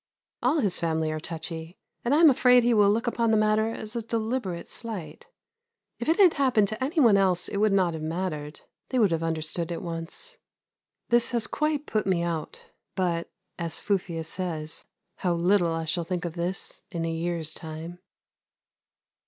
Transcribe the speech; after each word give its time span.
All 0.41 0.61
his 0.61 0.79
family 0.79 1.11
are 1.11 1.19
touchy, 1.19 1.77
and 2.03 2.15
I 2.15 2.21
am 2.21 2.31
afraid 2.31 2.63
he 2.63 2.73
will 2.73 2.89
look 2.89 3.05
upon 3.05 3.29
the 3.29 3.37
matter 3.37 3.69
as 3.69 3.95
a 3.95 4.01
deliberate 4.01 4.67
slight. 4.67 5.27
If 5.99 6.09
it 6.09 6.17
had 6.17 6.33
happened 6.33 6.69
to 6.69 6.83
anyone 6.83 7.17
else 7.17 7.47
it 7.47 7.57
would 7.57 7.71
not 7.71 7.93
have 7.93 8.01
mattered. 8.01 8.61
They 8.89 8.97
would 8.97 9.11
have 9.11 9.21
understood 9.21 9.71
at 9.71 9.83
once. 9.83 10.37
This 11.09 11.29
has 11.29 11.45
quite 11.45 11.85
put 11.85 12.07
me 12.07 12.23
out. 12.23 12.71
But, 12.95 13.29
as 13.59 13.77
Fufius 13.77 14.25
says, 14.27 14.85
how 15.17 15.35
little 15.35 15.71
I 15.71 15.85
shall 15.85 16.03
think 16.03 16.25
of 16.25 16.33
this 16.33 16.81
in 16.89 17.05
a 17.05 17.11
year's 17.13 17.53
time. 17.53 17.99